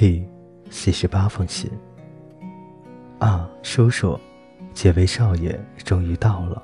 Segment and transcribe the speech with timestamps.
[0.00, 0.24] 第
[0.70, 1.68] 四十八封信。
[3.18, 4.16] 啊，叔叔，
[4.72, 6.62] 这位少爷终于到了。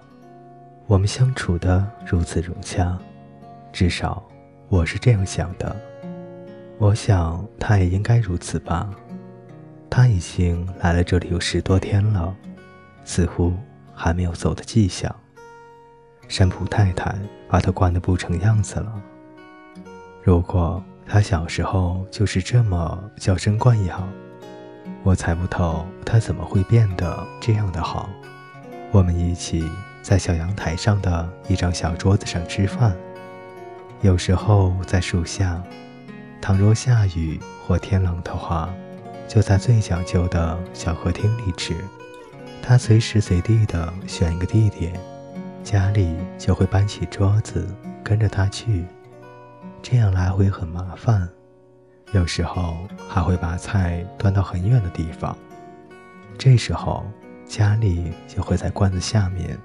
[0.87, 2.97] 我们相处的如此融洽，
[3.73, 4.23] 至少
[4.69, 5.75] 我是这样想的。
[6.79, 8.89] 我想他也应该如此吧。
[9.91, 12.33] 他已经来了这里有十多天了，
[13.05, 13.53] 似乎
[13.93, 15.13] 还没有走的迹象。
[16.29, 17.13] 山普太太
[17.49, 19.03] 把他惯得不成样子了。
[20.23, 24.09] 如果他小时候就是这么娇生惯养。
[25.03, 28.09] 我猜不透他怎么会变得这样的好。
[28.91, 29.63] 我们一起
[30.03, 32.95] 在小阳台上的一张小桌子上吃饭，
[34.01, 35.63] 有时候在树下。
[36.41, 38.69] 倘若下雨或天冷的话，
[39.27, 41.75] 就在最讲究的小客厅里吃。
[42.63, 44.93] 他随时随地的选一个地点，
[45.63, 47.67] 家里就会搬起桌子
[48.03, 48.85] 跟着他去，
[49.87, 51.29] 这样来回很麻烦。
[52.13, 52.75] 有时候
[53.07, 55.37] 还会把菜端到很远的地方，
[56.39, 57.05] 这时候
[57.45, 59.59] 家里就会在罐子下面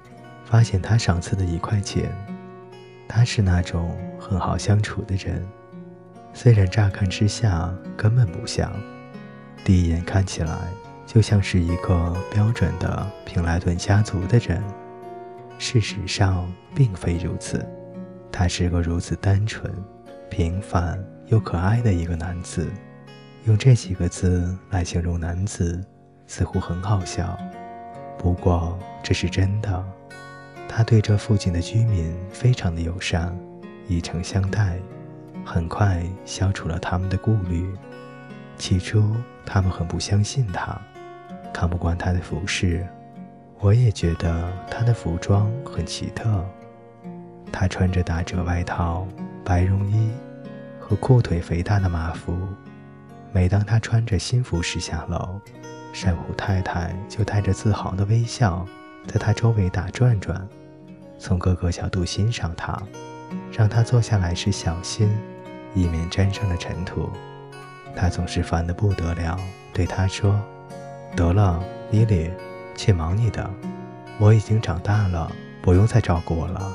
[0.44, 2.12] 发现他赏赐的一块钱。
[3.08, 5.42] 他是那种很好相处的人，
[6.34, 8.70] 虽然乍看之下根本不像，
[9.64, 10.54] 第一眼看起来
[11.06, 14.62] 就像是一个标准的平莱顿家族的人。
[15.58, 17.66] 事实上并非如此，
[18.30, 19.72] 他是个如此单纯、
[20.30, 20.98] 平凡。
[21.26, 22.68] 又可爱的一个男子，
[23.44, 25.80] 用这几个字来形容男子，
[26.26, 27.38] 似乎很好笑。
[28.18, 29.84] 不过这是真的。
[30.68, 33.32] 他对这附近的居民非常的友善，
[33.86, 34.76] 以诚相待，
[35.44, 37.72] 很快消除了他们的顾虑。
[38.56, 39.14] 起初
[39.46, 40.76] 他们很不相信他，
[41.52, 42.84] 看不惯他的服饰。
[43.60, 46.44] 我也觉得他的服装很奇特。
[47.52, 49.06] 他穿着打褶外套、
[49.44, 50.10] 白绒衣。
[50.78, 52.36] 和裤腿肥大的马服，
[53.30, 55.40] 每当他穿着新服饰下楼，
[55.92, 58.66] 山虎太太就带着自豪的微笑，
[59.06, 60.44] 在他周围打转转，
[61.16, 62.76] 从各个角度欣赏他，
[63.52, 65.08] 让他坐下来时小心，
[65.76, 67.08] 以免沾上了尘土。
[67.94, 69.38] 他总是烦得不得了，
[69.72, 70.40] 对他说
[71.14, 71.62] ：“得了，
[71.92, 72.32] 伊莉，
[72.74, 73.48] 去忙你的，
[74.18, 75.30] 我已经长大了，
[75.62, 76.72] 不用再照顾我了。”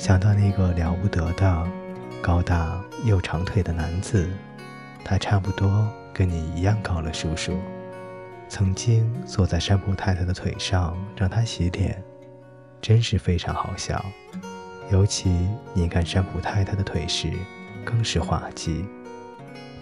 [0.00, 1.68] 想到那个了不得的。
[2.22, 4.26] 高大又长腿的男子，
[5.04, 7.58] 他差不多跟你一样高了，叔叔。
[8.48, 12.02] 曾经坐在山普太太的腿上让她洗脸，
[12.80, 14.02] 真是非常好笑。
[14.90, 15.30] 尤其
[15.74, 17.30] 你看山普太太的腿时，
[17.84, 18.86] 更是滑稽。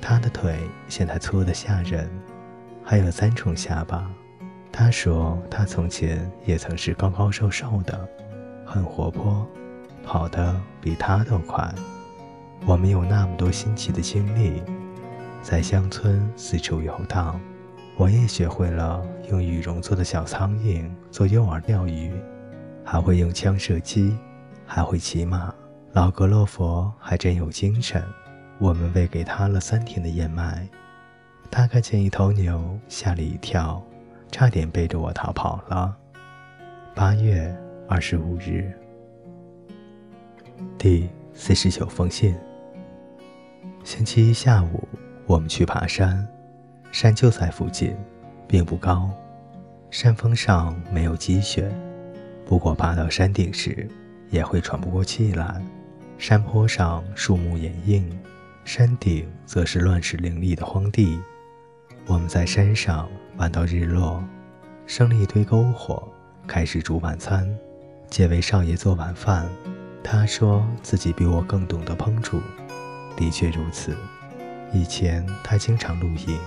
[0.00, 0.58] 她的腿
[0.88, 2.10] 现在粗得吓人，
[2.82, 4.10] 还有三重下巴。
[4.72, 8.08] 他说他从前也曾是高高瘦瘦的，
[8.64, 9.46] 很活泼，
[10.08, 11.70] 跑得比他都快。
[12.64, 14.62] 我们有那么多新奇的经历，
[15.42, 17.38] 在乡村四处游荡。
[17.98, 22.10] 我也学会了用羽绒做的小苍蝇做诱饵钓鱼，
[22.82, 24.16] 还会用枪射击，
[24.64, 25.52] 还会骑马。
[25.92, 28.02] 老格洛佛还真有精神。
[28.58, 30.66] 我们喂给他了三天的燕麦，
[31.50, 33.82] 他看见一头牛，吓了一跳，
[34.32, 35.94] 差点背着我逃跑了。
[36.94, 37.54] 八月
[37.86, 38.72] 二十五日，
[40.76, 42.36] 第四十九封信。
[43.84, 44.86] 星期一下午，
[45.26, 46.26] 我们去爬山，
[46.92, 47.96] 山就在附近，
[48.46, 49.10] 并不高，
[49.90, 51.70] 山峰上没有积雪，
[52.44, 53.88] 不过爬到山顶时
[54.30, 55.62] 也会喘不过气来。
[56.18, 58.08] 山坡上树木掩映，
[58.64, 61.18] 山顶则是乱石林立的荒地。
[62.06, 64.22] 我们在山上玩到日落，
[64.86, 66.06] 生了一堆篝火，
[66.46, 67.48] 开始煮晚餐。
[68.10, 69.46] 借为少爷做晚饭，
[70.10, 72.40] 他说自己比我更懂得烹煮。
[73.14, 73.94] 的确如此。
[74.72, 76.38] 以前他经常露营，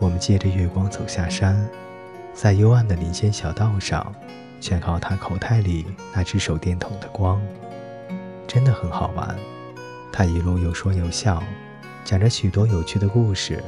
[0.00, 1.64] 我们借着月光走下山，
[2.34, 4.12] 在幽暗的林间小道上，
[4.60, 7.40] 全靠他口袋里那只手电筒的光，
[8.48, 9.36] 真的很好玩。
[10.12, 11.40] 他一路有说有笑，
[12.04, 13.62] 讲着许多有趣的故事。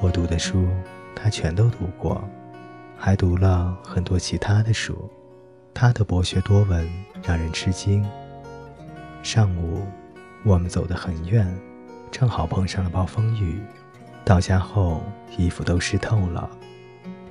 [0.00, 0.66] 我读的书，
[1.14, 2.20] 他全都读过，
[2.98, 5.08] 还读了很多其他的书。
[5.72, 6.88] 他的博学多闻
[7.22, 8.04] 让人吃惊。
[9.26, 9.84] 上午。
[10.44, 11.44] 我们走得很远，
[12.12, 13.60] 正好碰上了暴风雨。
[14.24, 15.02] 到家后，
[15.36, 16.48] 衣服都湿透了，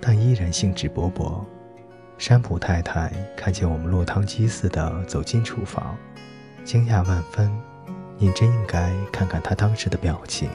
[0.02, 1.42] 但依然兴致勃勃。
[2.18, 5.96] 山普太太看见我们落汤鸡似的走进厨房，
[6.66, 7.50] 惊讶万分。
[8.18, 10.50] 您真应该看看她当时的表情。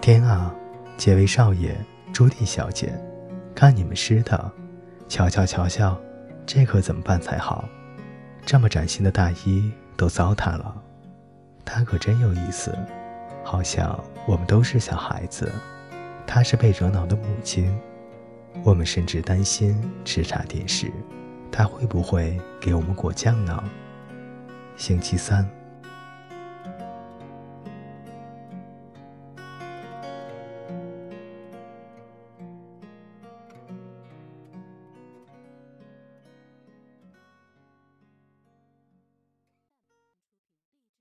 [0.00, 0.54] 天啊，
[0.96, 1.76] 几位少爷、
[2.14, 2.98] 朱棣小姐，
[3.54, 4.50] 看你们湿的！
[5.06, 6.00] 瞧瞧瞧瞧，
[6.46, 7.68] 这可怎么办才好？
[8.46, 10.74] 这么崭新的大衣都糟蹋了。
[11.64, 12.76] 他可真有意思，
[13.44, 15.50] 好像我们都是小孩子。
[16.26, 17.72] 他是被惹恼的母亲。
[18.62, 19.74] 我们甚至担心
[20.04, 20.92] 吃茶点时，
[21.50, 23.64] 他会不会给我们果酱呢？
[24.76, 25.48] 星期三。